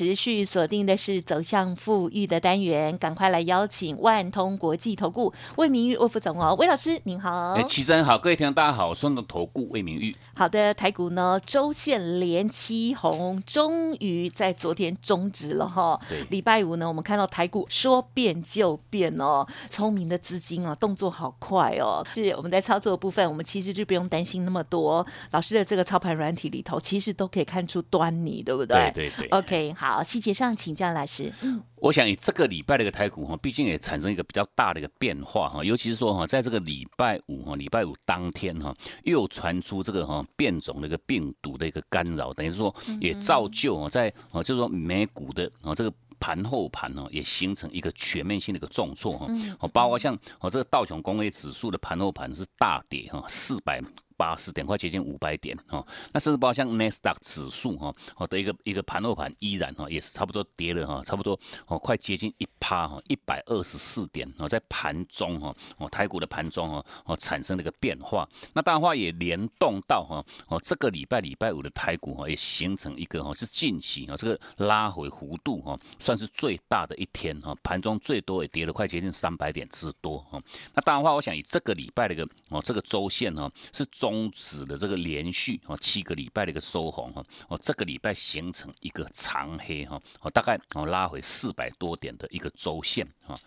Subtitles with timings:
[0.00, 7.52] 持续锁定的是走向富裕的单元，赶快来邀请万通国际投顾魏明玉魏副总哦，魏老师您好。
[7.52, 10.16] 哎，齐真好，各位听众大家好，我是投顾魏明玉。
[10.34, 16.00] 好的，台股呢周线连七红，终于在昨天终止了哈。
[16.30, 22.02] 礼拜五呢，我们看到台股说变就变哦，聪明的资金啊，动作好快哦。
[22.14, 25.06] 是我们在操作的部分，我们其实就不用担心那么多。
[25.32, 28.90] 老师的这个操盘软体里头，其实都可以看出端倪，对不对？
[28.94, 29.38] 对对对。
[29.38, 31.32] OK，好，细节上请教老师。
[31.42, 31.62] 嗯。
[31.76, 49.26] 我想以这个礼拜的一个台股哈，毕竟也产生一个比较大的一个变化哈，尤其是说哈，在这个礼拜五哈，礼拜五当天哈，又传出这个哈变种的一个病毒的一个干扰，等于说也造就啊，在啊就是说美股的啊这个盘后盘呢，也形成一个全面性的一个重挫哈，
[49.60, 53.82] 哦，包括像哦这个道琼工业指数的盘后盘是大跌哈，四百。
[54.20, 55.86] 八十点，快接近五百点哦。
[56.12, 68.28] 那甚至包括像 n e s t a q 指数哈，好的一个一个盘后盘依然哈，也是差不多跌了哈，差不多哦，快接近一趴哈，一百二十四点哦，在盘中哈，哦台股的盘中哦，哦产生了一个变化。
[68.52, 80.38] 那当然话也联动到哈，哦这个礼拜礼拜五的台股哈，也形成一个哈是近期啊这个拉回弧度哈，算是最大的一天哈，盘中最多也跌了快接近三百点之多哈。
[80.74, 84.09] 那当然话，我想以这个礼拜的一个哦这个周线哈是中。
[84.10, 93.38] 终止的这个连续哦七个礼拜的一个收红哈哦这个礼拜形成一个长黑哈哦大概哦拉回四百多点的一个周线哈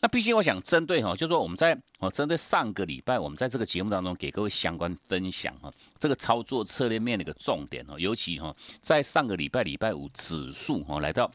[0.00, 11.30] 那毕竟我想针对哈就说我们在哦针对上个礼拜我们在这个节目当中给各位相关分享哈这个操作策略面的一个重点哦尤其哈在上个礼拜礼拜五指数哈来到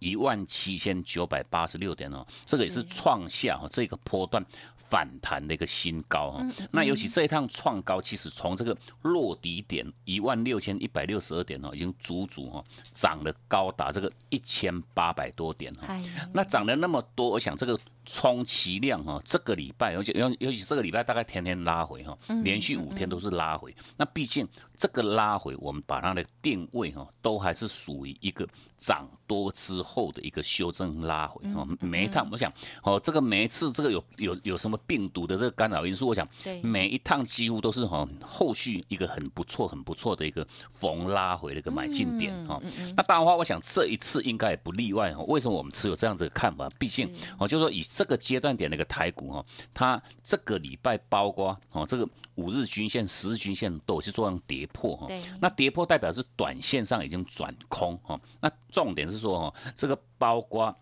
[0.00, 4.44] 一万七千九百八十六点哦这个也是创下哈这个波段。
[4.90, 15.86] 反弹的一个新高哈，那尤其这一趟创高，其实从这个落底点一万六千一百六十二点哦，已经足足哈涨了高达这个一千八百多点哈，
[16.32, 17.78] 那涨了那么多，我想这个。
[18.10, 23.76] 充其量哈，这个礼拜，尤其尤尤其这个礼拜大概天天拉回哈，连续五天都是拉回。
[23.98, 31.68] 那毕竟这个拉回，我们把它的定位哈，都还是属于一个涨多之后的一个修正拉回哈。
[31.80, 32.50] 每一趟，我想
[32.82, 36.26] 哦，这个每一次这个有有有什么病毒的这个干扰因素，我想
[36.62, 42.60] 每一趟几乎都是哈，后续一个很不错很不错的一个逢拉回的一个买进点哈。
[42.96, 45.22] 那当然话，我想这一次应该也不例外哈。
[45.24, 46.68] 为什么我们持有这样子的看法？
[46.78, 49.44] 毕竟哦，就是说以这个阶段点的一个台股哈，
[49.74, 55.08] 它这个礼拜包括哦，这个五日均线、十日均线都有去做样跌破哈。
[55.40, 58.18] 那跌破代表是短线上已经转空哈。
[58.40, 60.74] 那重点是说哈，这个包括。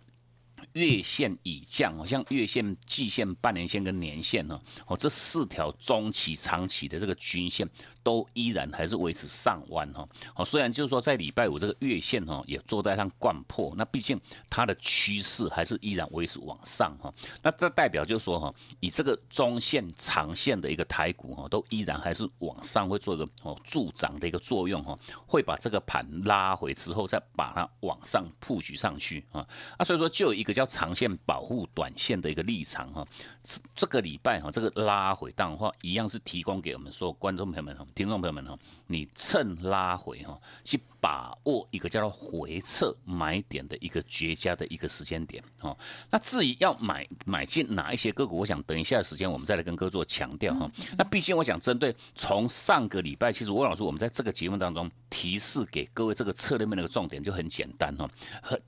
[0.72, 7.68] 月线已降好，像月线、季线、半年线跟年线呢，哦，这四条中期、长期的这个均线
[8.06, 10.06] 都依然还是维持上弯哈。
[10.36, 14.16] 哦，虽然就是说在礼拜五这个月线哈也做在上贯破，那毕竟
[14.48, 17.12] 它的趋势还是依然维持往上哈。
[17.42, 24.96] 那这代表就是说哈，以这个中线、长线的一个台股哈，都依然还是往上会做一个哦助涨的一个作用哈，
[25.26, 29.44] 会把这个盘拉回之后再把它往上铺举上去啊。
[29.76, 33.04] 那所以说就有一个叫长线保护短线的一个立场哈，
[33.42, 38.54] 这这个礼拜哈，这个拉回当的话，一样是提供给我们说观众朋友们哈、听众朋友们哈，
[38.88, 45.74] 你趁拉回哈，去把握一个叫做回撤买点的一个绝佳的一个时间点哈。
[46.10, 50.70] 那至于要买买进哪一些个股，我想等一下时间我们再来跟各位做强调哈。
[50.98, 58.06] 那毕竟我想针对从上个礼拜，其实魏老师我们在这个节目当中提示给各位这个策略面的一个重点就很简单哈，
[58.42, 58.60] 很。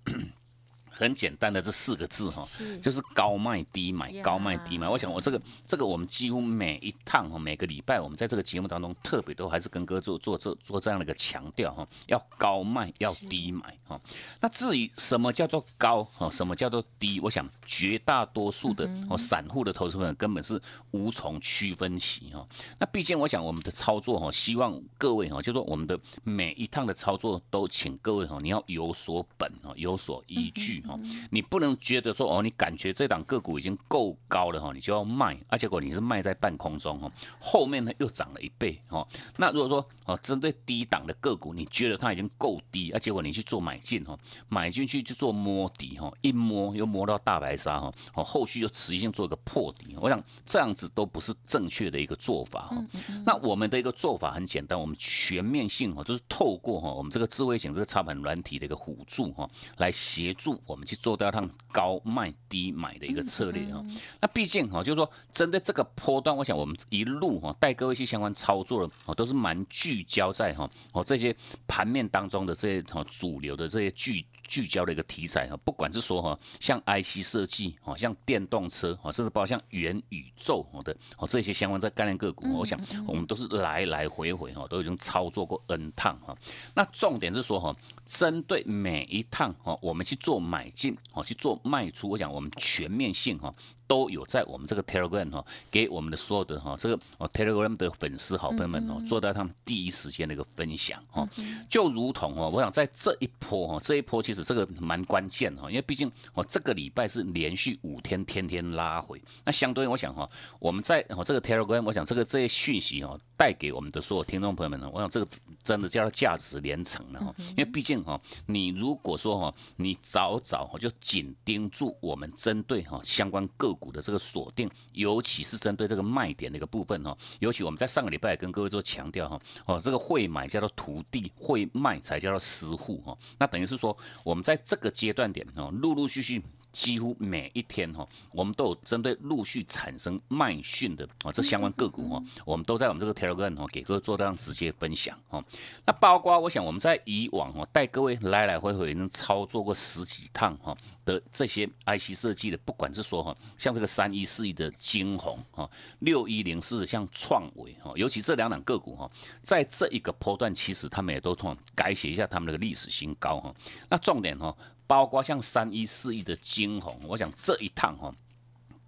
[0.99, 2.45] 很简单的这四个字哈，
[2.83, 4.89] 就是高卖低买，高卖低买。
[4.89, 14.01] 我想我这个这个我们几乎每一趟哈，每个礼拜我们在这个节目当中特别都还是跟哥做做这做这样的一个强调哈，要高卖要低买哈。
[14.41, 22.45] 那至于什么叫做高哈，什么叫做低，我想绝大多数的哦散户的投资者根本是无从区分起哈。
[22.81, 30.83] 那毕竟我想我们的操作哈，希望各位哈，就说我们的每一趟的操作都请各位哈，你要有所本哦，有所依据。
[30.89, 30.99] 哈，
[31.31, 37.09] 你不能觉得说哦，你感觉这档个股已经够高了哈，你就要卖，而结果你是卖在半空中哈，
[37.39, 39.07] 后面呢又涨了一倍哦。
[39.37, 44.19] 那如果说哦，针对低档的个股，你觉得它已经够低，而结果你去做买进哈，
[44.49, 52.85] 买进去就做摸底哈，一摸又摸到大白鲨哈，哦，后续又持续性做一个破底，我想这样子都不是正确的一个做法哈。
[53.27, 63.85] 那我们的一个做法很简单，我们全面性哈，就是透过哈我们这个智慧型这个操盘软体的一个辅助哈，来协助我们去做掉它高卖低买的一个策略哈。
[64.21, 71.37] 那毕竟哈，就是说针对这个波段，我想我们一路哈带各位去相关操作的哦，都是蛮聚焦在哈哦这些
[71.67, 74.25] 盘面当中的这些哈主流的这些聚。
[74.49, 86.37] 聚焦的一个题材哈，不管是说哈，像 IC 设计哦，像电动车哦，甚至包括像元宇宙的哦这些相关在概念个股，我想我们都是来来回回哈，都已经操作过 N 趟哈。
[86.75, 93.55] 那重点是说哈，针对每一趟哈，我们去做买进哦，去做卖出，我想我们全面性哈。
[93.89, 101.27] 都有在我们这个 Telegram 哈，给我们的所有的哈这个哦 Telegram 的粉丝好朋友们哦，做到他们第一时间的一个分享哦，
[101.69, 110.29] 就如同哦，我想在这一波哈，这一波其实这个蛮关键哈，因为毕竟哦这个礼拜是连续五天天天拉回，那相对我想哈，
[110.61, 115.27] 我们在哦这个 Telegram，我想这个这些讯息哦，带给我们的所有听众朋友们呢，我想这个
[115.63, 136.43] 真的叫做价值连城了哈，因为毕竟哈，你如果说哈，你早早哈就紧盯住我们针对哈相关个股股的这个锁定，尤其是针对这个卖点的一个部分哈，尤其我们在上个礼拜跟各位做强调哈，哦，这个会买叫做徒弟，会卖才叫做私户哈，那等于是说我们在这个阶段点哦，陆陆续续。
[136.71, 145.43] 几乎每一天哈，我们都有针对陆续产生卖讯的啊，这相关个股哈，我们都在我们这个 Telegram 哈，给各位做这样直接分享哈。
[145.87, 155.69] 那包括我想我们在以往哈，带各位来来回回能操作过十几趟哈的这些 IC 设计的，不管是说哈，像这个三一四一的金红哈，
[156.01, 159.11] 六一零四像创维哈，尤其这两档个股哈，
[159.43, 163.55] 在这一个波段，其实他们也都从改写一下他们的历史新高哈。
[163.89, 164.55] 那重点哈。
[164.89, 168.13] 包括像三一四一的金红，我想这一趟哈，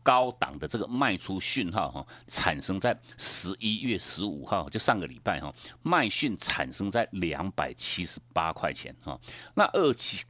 [0.03, 9.17] 高档的这个卖出讯号哈，产生在十一月十五号，就上个礼拜哈，卖讯产生在两百七十八块钱哈，
[9.55, 10.25] 那二期。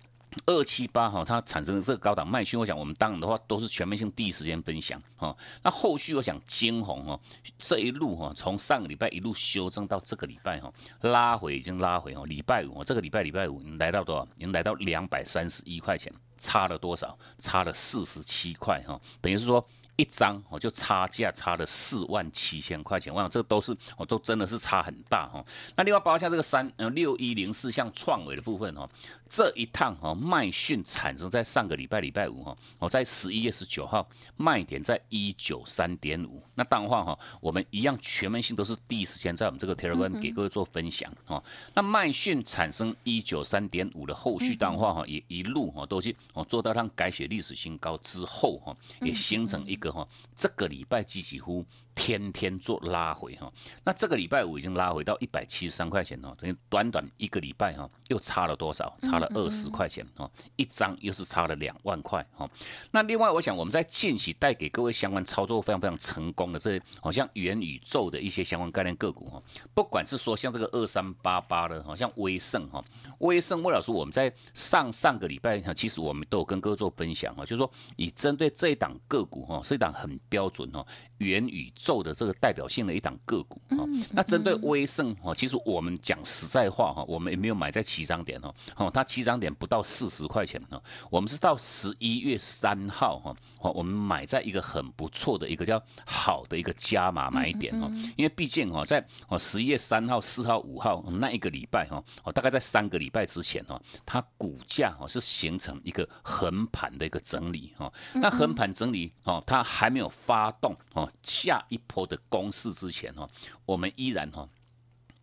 [0.47, 5.37] 二七八哈，它产生的这个高档卖讯，我想我们当然的话都是全面性第一时间分享哈。
[5.63, 7.21] 那后续我想金红哈
[7.59, 10.73] 这一路哈，从上个礼拜一路修正到这个礼拜哈，
[11.03, 12.25] 拉回已经拉回哦。
[12.27, 14.25] 礼拜五这个礼拜礼拜五你来到多少？
[14.37, 17.19] 已经来到两百三十一块钱，差了多少？
[17.39, 19.67] 差了四十七块哈，等于是说。
[19.97, 25.45] 一张我就差价差了四万七千块钱，我想这都是我都真的是差很大哈。
[25.77, 28.89] 那另外包括像这个三呃六一零四像创维的部分哈，
[29.31, 34.05] 这一趟哈卖讯产生在上个礼拜礼拜五哈，我在十一月十九号
[34.37, 36.43] 卖点在一九三点五。
[36.57, 41.41] 那当话哈，我们一样全面性都是第一时间在我们这个 Telegram 给各位做分享哈。
[41.73, 49.93] 那卖讯产生一九三点五的后续当话哈，也一路哈都去哦做到让改写历史新高之后哈，也形成一个。
[49.93, 53.53] 哈，这个礼拜几几乎天天做拉回哈，
[53.85, 58.93] 那这个礼拜五已经拉回到一百七十三块钱哦，等于短短一个礼拜哈，又差了多少？
[59.01, 62.49] 差了二十块钱哦，一张又是差了两万块哈。
[62.91, 69.41] 那另外，我想我们在近期带给各位相关操作非常非常成功的这些，好像元宇宙的一些相关概念个股哈，
[69.75, 72.83] 不管是说像这个二三八八的，好像威盛哈，
[73.19, 80.87] 威盛魏老师我们在上上个礼拜哈，其实我们都有跟各位做分享哈，就是说以针对这一档个股哈，是一档很标准哦。
[81.21, 111.10] 元宇宙的这个代表性的一档个股哈，那针对威盛哈，其实我们讲实在话哈，我们也没有买在起涨点哦，哦，它起涨点不到四十块钱哦，我们是到十一月三号哈，哦，我们买在一个很不错的一个叫好的一个加码买点哦，因为毕竟哈，在哦十一月三号、四号、五号那一个礼拜哈，哦，大概在三个礼拜之前哈，它股价哦是形成一个横盘的一个整理哈，那横盘整理哦，它还没有发动哦。
[111.23, 113.29] 下一波的攻势之前哈，
[113.65, 114.49] 我们依然哈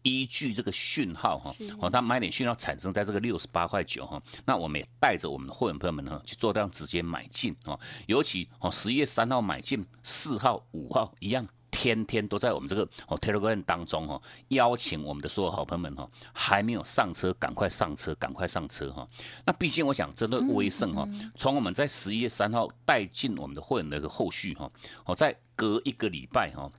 [0.03, 11.45] 依据这个讯号哈，哦，它买点讯号产生在这个六十八块九哈，那我们也带着我们的会员朋友们呢去做这样直接买进哦，尤其哦十月三号买进，四号、五号一样，
[11.79, 19.07] 天天都在我们这个哦 Telegram 当中哈，邀请我们的所有好朋友们哈，还没有上车，赶快上车，赶快上车哈。
[19.45, 24.71] 那毕竟我想针对威盛哈，从我们在十一月三号带进我们的会员的一个后续哈，
[25.05, 25.35] 哦在。
[25.59, 26.71] 隔一个礼拜哈，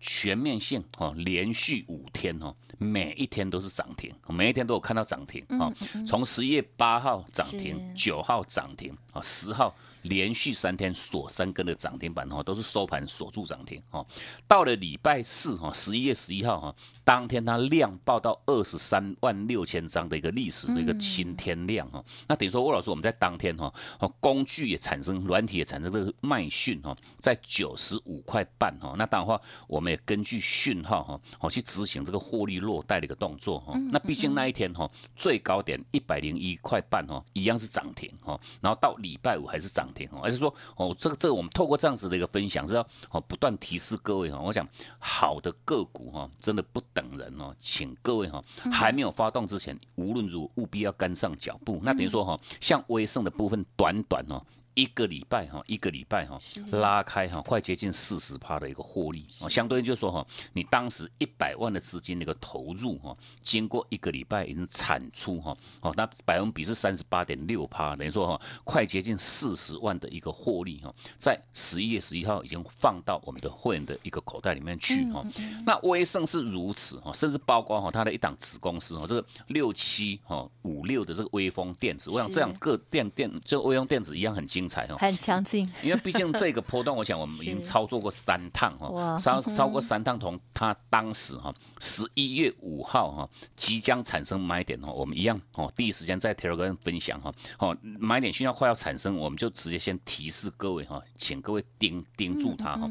[0.00, 5.70] 全面性哦，连续五天哦，每一天都是涨停，每一天都有看到涨停啊。
[6.06, 9.76] 从十一月八号涨停，九号涨停啊，十号。
[10.08, 14.04] 连续三天锁三根的涨停板哈，都是收盘锁住涨停哈。
[14.46, 22.04] 到了礼拜四哈，十一月十一号哈，当天它量爆到二十三万六千张的一个历史的一个新天量哈。
[22.28, 23.72] 那等于说魏老师，我们在当天哈，
[24.20, 28.94] 工具也产生，软体也产生这个卖讯哈，在九十五块半哈。
[28.98, 33.72] 那当然话，我们也根据讯号哈，好去执行这个获利落袋的一个动作哈。
[33.90, 38.38] 那毕竟那一天哈，最高点一百零一块半哈，一样是涨停哈。
[38.60, 39.84] 然后到礼拜五还是涨。
[40.22, 44.38] 而是说哦，这个这个我们透过这样子的一个分享，是要哦不断提示各位哈。
[44.40, 44.66] 我想
[44.98, 51.80] 好的个股哈，真的不等人哦，请各位哈还没有发动之前，无论如何务必要跟上脚步。
[51.82, 54.42] 那等于说哈，像威盛的部分，短短哦。
[54.76, 56.38] 一个礼拜哈，一个礼拜哈，
[56.70, 75.24] 拉开哈，快接近四十趴的一个获利啊，相对于就是说哈，你当时一百万的资金的一个投入哈，经过一个礼拜已经产出哈，哦，那百分比是三十八点六趴，等于说哈，快接近四十万的一个获利哈，在十一月十一号已经放到我们的会员的一个口袋里面去哈。
[75.64, 84.65] 那威盛是如此哈，甚至包括哈它的一档子公司哈，这个六七哈五六的这个威风电子，我想这样各电电就威风电子一样很精。
[84.98, 102.90] 很强劲， 因为毕竟这个波段，我想我们 已经操作过三趟哈，超超过三趟，同他当时哈十一月五号哈即将产生买点哈，我们一样哦，第一时间在 Telegram 分享哈，哦买点讯号快要产生，我们就直接先提示各位哈，请各位盯盯住它哈，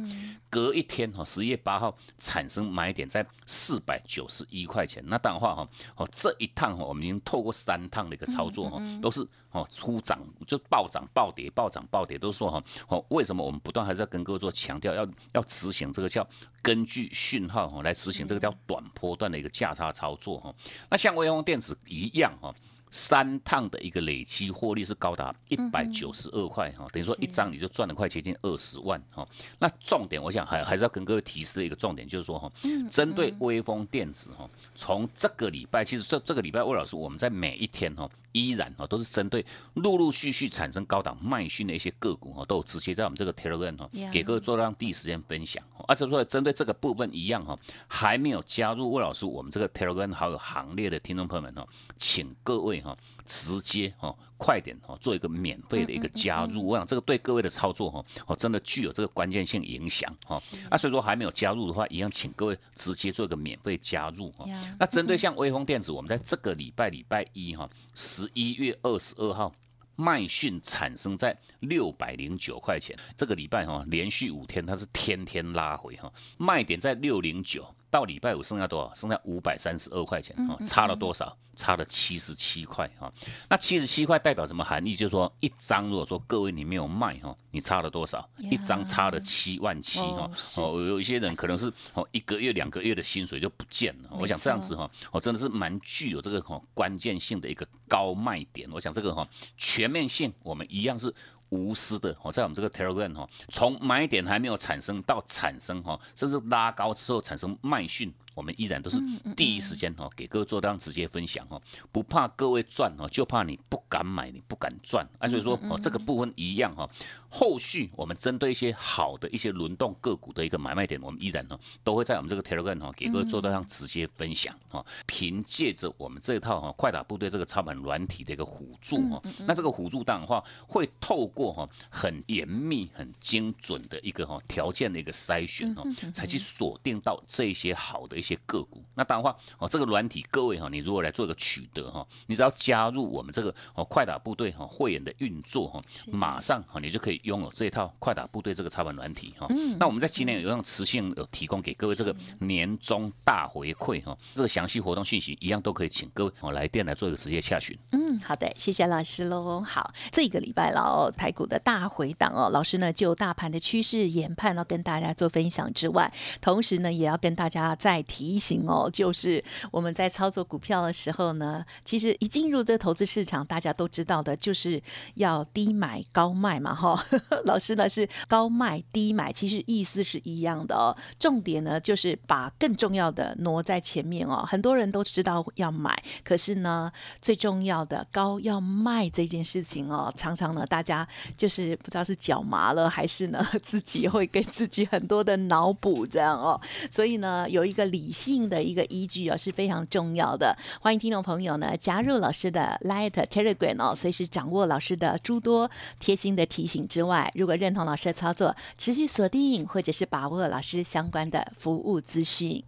[0.50, 5.67] 隔一天哈十一月八号产生买点在四百九十一块钱，那当然话哈，
[5.98, 9.25] 哦这一趟哈我们已经透过三趟的一个操作哈，都是
[9.56, 11.70] 哦出涨就暴涨暴跌暴。
[11.70, 16.26] 涨暴跌都说哈，哦，为什么我们不断还是要跟各位做强调，要要执行这个叫
[16.62, 20.54] 根据讯号哈来执行这个叫短波段的一个价差操作哈。
[20.90, 22.54] 那像微风电子一样哈。
[22.92, 29.27] 三趟的一个累积获利是高达一百九十二块哈，等于说一张你就赚了快接近二十万哈。
[29.60, 32.50] 那重点我想还还是要跟各位提示的一个重点就是说哈，
[32.89, 45.62] 针对微风电子哈，从这个礼拜其实这这个礼拜魏老师我们在每一天哈依然哈都是针对陆陆续续产生高档卖讯的一些个股哈，都有直接在我们这个 Telegram 哈给各位做让第一时间分享。
[45.88, 52.85] 而且说针对这个部分一样哈，还没有加入魏老师我们这个 Telegram 好友行列的听众朋友们哈，请各位。
[52.86, 60.36] 哈，直接哈，快点哈，做一个免费的一个加入，我想这个对各位的操作哈，哦，真的具有这个关键性影响哈。
[60.70, 64.46] 啊，所以说还没有加入的话，一样请各位直接做一个免费加入哈。
[64.80, 69.51] 那针对像微风电子，我们在这个礼拜礼拜一哈，十一月二十二号
[69.96, 77.65] 麦讯产生在六百零九块钱，这个礼拜哈，连续五天它是天天拉回哈，卖点在六零九。
[77.96, 78.94] 到礼拜五剩下多少？
[78.94, 81.34] 剩下五百三十二块钱啊，差了多少？
[81.56, 83.10] 差了七十七块哈。
[83.48, 84.94] 那七十七块代表什么含义？
[84.94, 88.30] 就是说一张，如果说各位你没有卖哈，你差了多少？
[88.52, 90.30] 一张差了七万七哈。
[90.58, 94.10] 哦，有一些人可能是哦一个月、两个月的薪水就不见了。
[94.12, 98.70] 我想这样子哈，我真的是蛮具有这个哈关键性的一个高卖点。
[98.74, 99.25] 我想这个哈
[99.58, 101.16] 全面性，我们一样是。
[101.50, 108.14] 无私的哦，在我们这个 Telegram 哈，从买点还没有产生到产生哈，甚至拉高之后产生卖讯。
[108.36, 109.01] 我们依然都是
[109.36, 111.60] 第一时间哈，给各位做这样直接分享哈，
[111.92, 115.08] 不怕各位赚哈，就怕你不敢买，你不敢赚。
[115.18, 116.88] 啊，所以说哦，这个部分一样哈，
[117.30, 124.86] 后续我们针对一些好的一些轮动个股的一个买卖点，我们依然呢都会在我们这个 Telegram 哈，给各位做到这样直接分享哈。
[125.06, 138.18] 凭借着我们这一套哈快打部队这个操盘软体的一个辅助哈，那这个辅助档的话会透过哈很严密、很精准的一个哈条件的一个筛选哦，才去锁定到这些好的。
[138.18, 149.48] 一些个股，那当然话哦，这个软体各位哈，你如果来做一个取得哈，你只要加入我们这个哦快打部队哈会员的运作哈，马上哈你就可以拥有这一套快打部队这个插板软体哈。
[149.77, 157.77] 那我们在今年有让磁性有提供给各位这个年终大回馈哈，这个详细活动信息一样都可以请各位哦来电来做一个直接洽询。
[157.91, 159.62] 嗯，好的，谢谢老师喽。
[159.62, 168.14] 好，这个礼拜了哦，台股的大回档哦，老师呢就大盘的趋势研判要跟大家做分享之外，同时呢也要跟大家再提。
[168.15, 174.81] 提醒哦，就是我们在操作股票的时候呢，其实一进入这投资市场，大家都知道的，就是
[175.15, 177.03] 要低买高卖嘛，哈。
[177.43, 180.95] 老师呢是高卖低买，其实意思是一样的哦。
[181.19, 184.45] 重点呢就是把更重要的挪在前面哦。
[184.48, 186.89] 很多人都知道要买，可是呢，
[187.22, 191.05] 最重要的高要卖这件事情哦，常常呢大家
[191.36, 196.57] 就是不知道是脚麻了，还是呢 自己会给自己很多的脑补这样哦。
[196.89, 200.56] 所以呢，有一个理理性的一个依据啊是非常重要的。
[200.80, 212.64] 欢迎听众朋友呢加入老师的 Light Telegram 哦，随时掌握老师的诸多贴心的提醒之外，如果认同老师的操作，持续锁定或者是把握老师相关的服务资讯。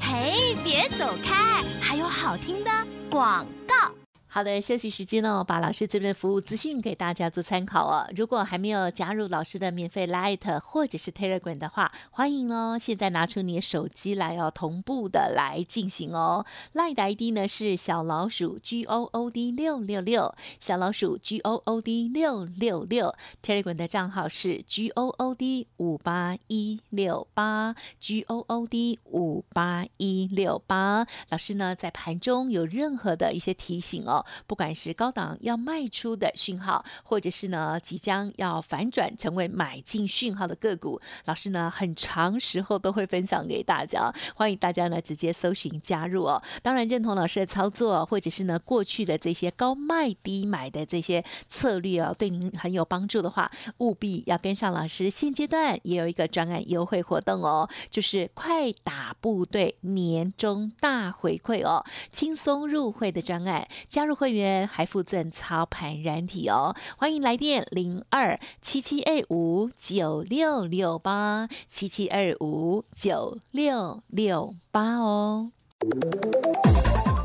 [0.00, 2.70] 嘿，别走开，还有好听的
[3.10, 4.05] 广告。
[4.36, 8.06] 好的，休息时间呢，把老师这边的服务资讯给大家做参考哦。
[8.14, 16.44] 如果还没有加入老师的免费 Light 或者是 Telegram 的话，欢迎哦，现在拿出你的手机来哦，同步的来进行哦。
[16.74, 23.14] Light 的 ID 呢是小老鼠 G O O D 六六六，小老鼠 G O O D 六六六。
[23.42, 31.06] Telegram 的账号是 G O O D 五八一六八，G O O D 五八一六八。
[31.30, 34.24] 老师呢在盘中有任何的一些提醒哦。
[34.46, 46.42] 不管是高档要卖出的讯号，或者是呢即将要反转成为买进讯号的个股，老师呢很长时候都会分享给大家，欢迎大家呢直接搜寻加入哦。
[46.62, 55.08] 当然认同老师的操作，或者是呢过去的这些高卖低买的这些策略哦，对您很有帮助的话，务必要跟上老师。
[55.08, 64.15] 现阶段也有一个专案优惠活动哦，就是快打部队年终大回馈哦，轻松入会的专案加入。
[64.16, 75.50] 会员还附赠操盘软体哦，欢迎来电零二七七二五九六六八七七二五九六六八哦。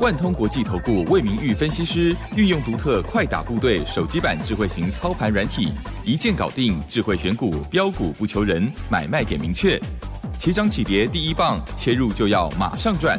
[0.00, 5.72] 万通国际投顾魏明玉分析师运用独特快打部队手机版智慧型操盘软体，
[6.04, 9.80] 一键搞定智慧选股标股不求人，买卖点明确，
[10.38, 13.18] 起涨起跌第一棒，切入就要马上赚。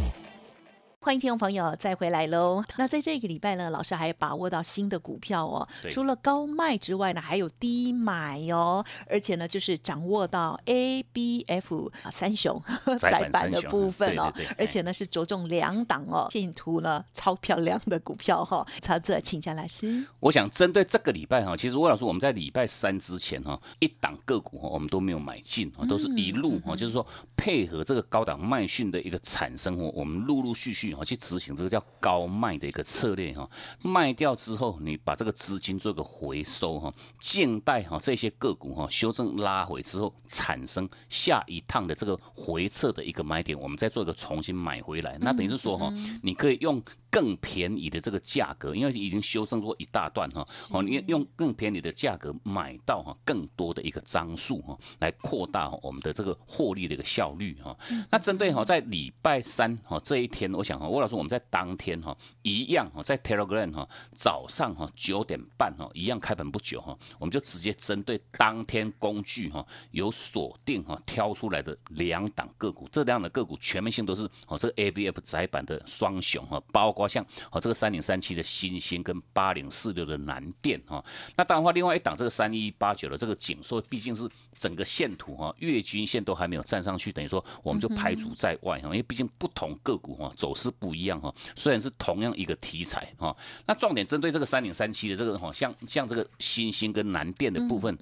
[1.03, 2.63] 欢迎听众朋友再回来喽。
[2.77, 5.67] 那在这个礼拜呢，老师还把握到新的股票哦。
[5.89, 8.85] 除了高卖之外呢，还有低买哦。
[9.09, 12.61] 而且呢，就是掌握到 A、B、F 三雄
[12.99, 14.31] 窄板的部分哦。
[14.59, 16.27] 而且呢，是着重两档哦。
[16.29, 18.63] 进图呢，超漂亮的股票哈。
[18.79, 20.05] 曹泽，请教老师。
[20.19, 27.03] 我想针对这个礼拜哈，其实魏老师，我们在礼拜三之前哈，一档个股哈，我们都没有买进啊，都是一路哈，就是说
[27.35, 30.90] 配合这个高档卖讯的一个产生哦，我们陆陆续续。
[31.03, 33.49] 去执行这个叫高卖的一个策略哈，
[33.81, 46.81] 卖掉之后，你把这个资金做个回收哈，静待哈这些个股哈修正拉回之后，产生下一趟的这个回撤的一个买点，我们再做一个重新买回来，那等于是说哈，你可以用。
[47.13, 57.77] 更便宜的这个价格，因为已经修正过一大段哈，哦，你用更便宜的价格买到哈更多的一个张数哈，来扩大我们的这个获利的一个效率哈。
[58.09, 77.07] 那针对哈在礼拜三哈这一天，我想哈魏老师我们在当天哈一样哈在 Telegram 哈早上哈九点半哈一样开盘不久哈，我们就直接针对当天工具哈有锁定哈挑出来的两档个股，这两档个股全面性都是哦这个 ABF 窄板的双雄哈，包括。
[77.11, 81.03] 像哦，这个三零三七的新星跟八零四六的南电哈，
[81.35, 97.97] 那当然话，另外一档这个三一八九的这个景硕，毕竟是整个线图哈，月均线都还没有站上去，等于说我们就排除在外哈，因为毕竟不同个股哈走势不一样哈，虽然是同样一个题材哈，那重点针对这个三零三七的这个哈，像像这个新兴跟南电的部分。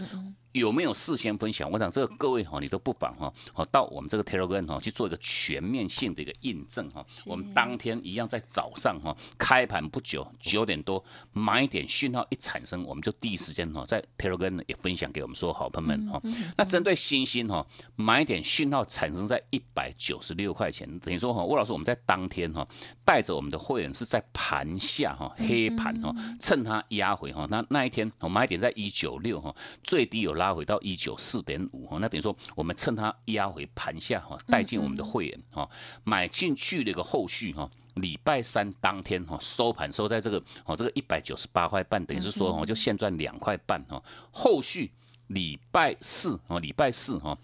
[0.53, 1.69] 有没有事先分享？
[1.69, 7.05] 我想这个各位哈，你都不妨哈，好到我们这个 Telegram 哈去做一个全面性的一个印证哈。
[7.27, 16.19] 我们当天一样在早上哈开盘不久九点多买点讯号一产生，我们就第一时间哈在 Telegram 也分享给我们所有好朋友们哈。
[16.57, 17.63] 那针对新兴哈
[17.95, 22.67] 买点讯号产生在一百九十六块钱，等于说哈，吴老师我们在当天哈
[23.05, 30.38] 带着我们的会员是在盘下哈黑盘哈趁它压回哈，那那一天我买点在一九六哈最低有。
[30.39, 35.69] 拉回到一九四点五哈，那等于说我们趁它压回盘下哈，带进我们的会员哈，
[36.03, 44.91] 买进去的一个后续哈，礼拜三当天哈收盘收在这个哦这个一百九十八块半，等于是说我就现赚两块半哈，后续
[45.27, 47.37] 礼拜四哦礼拜四哈。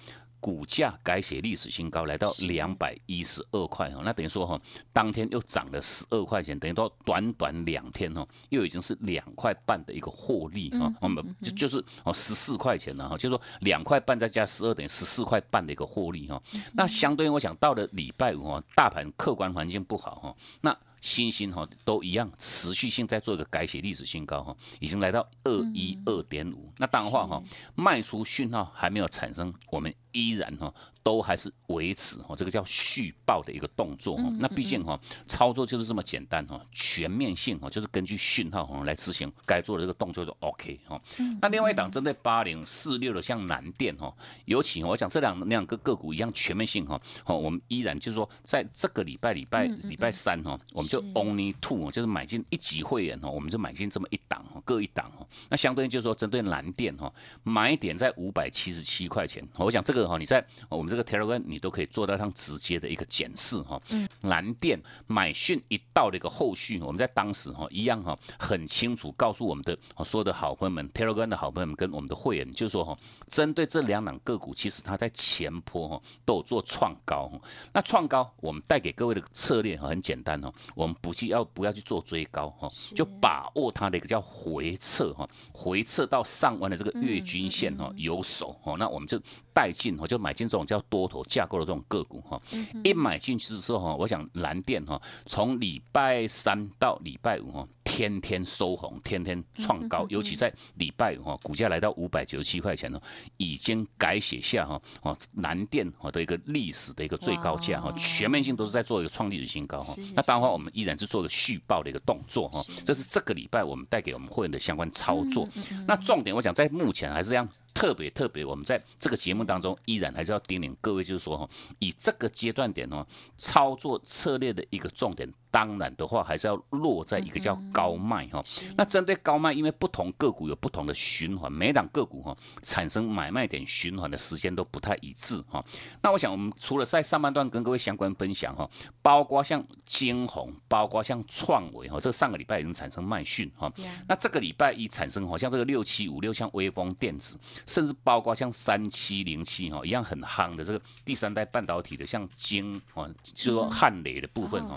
[0.46, 4.62] 股价改写历史新高，来到两百一十二块哈，那等于说哈，
[4.94, 16.40] 当天又涨了十二块钱，等于说短短两天哈，又已经是两块半的一个获利哈，我们就就是哦十四块钱了哈，就是说两块半再加十二等于十四块半的一个获利哈，
[16.74, 20.78] 那相对于我想到了礼拜五哈，大盘客观环境不好哈，那。
[21.02, 26.68] 新兴哈都一样，持续性在做一个改写历史新高哈，已经来到二一二点五。
[26.80, 27.44] 那当然话哈，
[27.76, 30.74] 卖出讯号还没有产生，我们依然哈。
[31.06, 34.24] 都还是维持哈，这个叫续报的一个动作哈。
[34.40, 41.00] 那毕竟哈，操作就是这么简单哈，全面性哈，就是根据讯号哈来执行该做的这个动作就 OK 哈。
[41.40, 44.12] 那另外一档针对八零四六的像南电哈，
[44.46, 55.24] 尤其我想这两两个个股一样全面性哈，哦，我们依然就是说在这个礼拜礼拜礼拜三哈，我们就 only two 就是买进一级会员哈，我们就买进这么一档哈，各一档哈。
[55.52, 60.96] 那相对就是说针对蓝电哈，买点在五百七十七块钱，我想这个哈你在我们这。
[60.96, 63.82] 个 Telegram 你都可以做到上直接的一个检视哈。
[63.90, 64.08] 嗯。
[64.22, 77.30] 蓝电买讯一到的一个后续，我们在当时哈一样哈很清楚告诉我们的所有的好朋友们，Telegram 的好朋友们跟我们的会员，就是说哈，针对这两档个股，其实它在前坡哈都有做创高。
[77.74, 89.22] 那创高，我们带给各位的策略很简单哦，我们不去要不要去做追高哈，就把握它的一个叫回撤哈，回撤到上弯的这个月均线哈有手哈，那我们就
[89.54, 90.82] 带进哈，就买进这种叫。
[90.88, 92.40] 多头架构的这种个股哈，
[92.84, 97.68] 一买进去之后哈，我想蓝电哈，从礼拜三到礼拜五哈。
[97.84, 103.00] 天天收红，天天创高，尤其在礼拜五哈，股价来到五百九十七块钱呢，
[103.38, 109.94] 已经改写下哈哦南电哈的一个历史的一个最高价哈，全面性都是在做一个创历史新高哈。
[110.14, 115.48] 那当然话，我们依然是做一个续报的一个动作哈，这是这个礼拜我们带给我们会员的相关操作。
[115.88, 121.48] 那重点我想在目前还是这样，特别特别，我们在这个节目当中依然还是要叮咛各位，就是说哈，
[121.80, 123.06] 以这个阶段点哦，
[123.38, 125.32] 操作策略的一个重点。
[125.52, 128.44] 当然的话，还是要落在一个叫高卖哈。
[128.76, 135.64] 那针对高卖，因为不同个股有不同的循环，每档个股哈产生买卖点循环的时间都不太一致哈。
[136.02, 138.70] 那我想，我们除了在上半段跟各位相关分享哈，
[139.02, 143.72] 包括像金红，包括像创维哈，这上个礼拜已经产生卖讯哈。
[144.10, 154.76] 那这个礼拜一产生，好像这个六七五六像微风电子，甚至包括像三七零七哈一样很夯的这个第三代半导体的，像晶哦，就说汉雷的部分哈。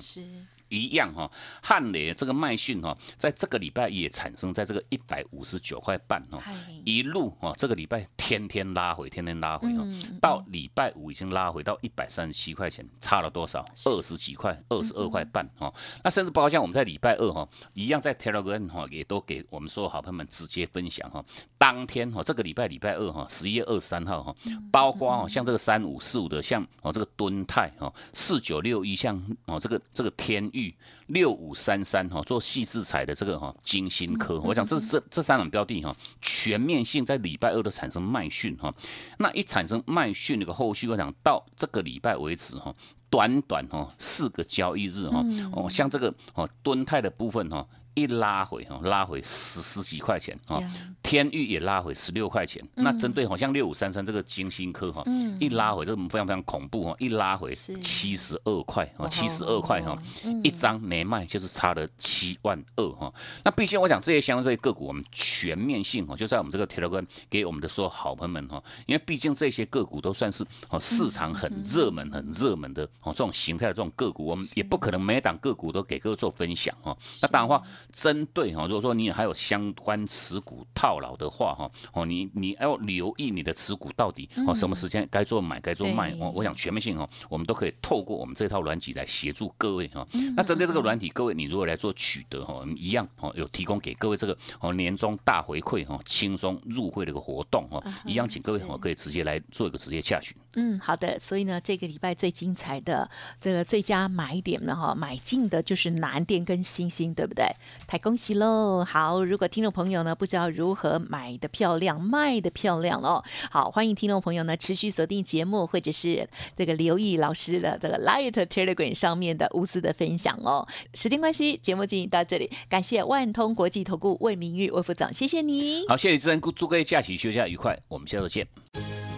[0.68, 1.31] 一样哈，
[1.62, 6.42] 汉雷这个卖讯哈，在这个礼拜也产生在这个一百五十九块半哈，
[6.85, 9.85] 一路哈，这个礼拜天天拉回，天天拉回哈，
[10.20, 13.64] 到礼拜五已经拉回到一百三十七块钱，差了多少？
[13.85, 15.72] 二十几块，二十二块半哈。
[16.04, 21.24] 那甚至包括像我们在礼拜二哈，一样在 Telegram 哈，也都给我们所有好朋友们直接分享哈。
[21.57, 24.37] 当天哈，这个礼拜礼拜二哈，十一月二十三号哈，
[24.70, 30.46] 包括哦，像这个三五四五的，像哦这个敦泰哈，四九六一像哦这个这个天。
[30.59, 30.75] 玉
[31.07, 38.75] 六五三三哈，做细制裁的这个哈金星科，我想这这这三种标的哈，全面性在礼拜二都产生卖讯哈，
[39.18, 42.75] 那一产生卖讯那个后续，我想到这个礼拜为止哈，
[43.09, 47.66] 短短哈四个交易日哈，哦像这个哦敦泰的部分哈。
[47.99, 50.63] 一拉回哈，拉回十十几块钱啊，
[51.03, 52.65] 天域也拉回十六块钱。
[52.77, 55.03] 那针对好像六五三三这个金星科哈，
[55.41, 60.01] 一拉回这个非常非常恐怖哈，一拉回七十二块啊，七十二块哈，
[60.45, 63.13] 一张没卖就是差了七万二哈。
[63.43, 76.97] 那毕竟我讲这些相关这些个股，我们全面性哈，就在我们这个 Telegram 给我们的所有好朋友们哈，因为毕竟这些个股都算是哦市场很热门很热门的哦这种形态的这种个股，我们也不可能每档个股都给各位做分享哈。
[77.21, 77.61] 那当然话。
[77.92, 86.31] 针对哈，如果说你还有相关持股套牢的话哈，哦，你你要留意你的持股到底哦什么时间该做买该做卖哦。
[86.35, 90.07] 我想全面性哦，我们都可以透过我们这套软体来协助各位哈。
[90.37, 100.37] 那针对这个软体，各位你如果来做取得哈，一样哦，有提供给各位这个哦年终大回馈哈，轻松入会的一个活动哈，一样请各位哦可以直接来做一个直接洽询。
[100.55, 101.18] 嗯，好的。
[101.18, 103.09] 所以呢，这个礼拜最精彩的
[103.40, 107.46] 这个最佳买点呢哈，买进的就是南电跟星星，对不对？
[107.87, 108.85] 太恭喜喽！
[108.85, 120.66] 好，如果听众朋友呢不知道如何买的漂亮、卖的漂亮哦，好，欢迎听众朋友呢持续锁定节目，或者是这个留意老师的这个 Light Telegram 上面的无私的分享哦。
[120.92, 125.87] 时间关系，节目进行到这里，感谢万通国际投顾魏明玉魏副总，谢谢你。
[125.88, 128.46] 好，谢谢主持人，祝各位假期休假愉快，我们下周见。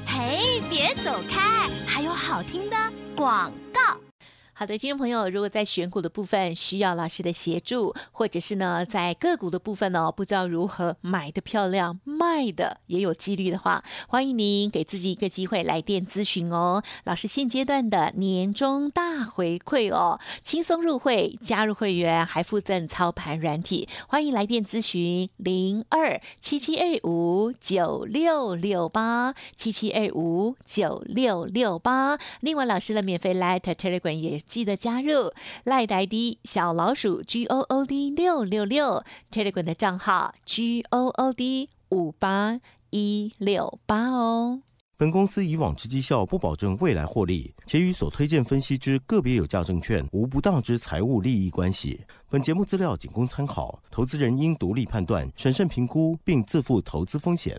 [0.07, 2.77] 嘿，别走开，还有好听的
[3.17, 4.10] 广告。
[4.61, 16.83] 好的，听众朋友，如果在选股的部分需要老师的协助，或者是呢在个股的部分呢不知道如何买的漂亮，卖的也有纪律的话，欢迎您给自己一个机会来电咨询哦。
[17.05, 32.19] 老师现阶段的年终大回馈哦，轻松入会，加入会员还附赠操盘软体，欢迎来电咨询零二七七二五九六六八七七二五九六六八。
[32.41, 34.39] 另外，老师的免费 Light Telegram 也。
[34.51, 35.33] 记得加入
[35.63, 42.61] 赖呆的小老鼠 G O O D 六六六 Telegram 的账号 G O O D 五八
[42.91, 44.63] 一六八哦。
[44.97, 52.05] 本公司以往之绩效不保证未来获利，且与所推荐分析之个别有价证券无不当之财务利益关系。
[52.29, 57.59] 本节目资料仅供参考，投资人应独立判断、审慎评估，并自负投资风险。